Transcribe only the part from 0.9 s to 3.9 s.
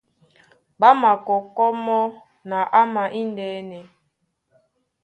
makɔkɔ́ mɔ́ na ama índɛ́nɛ.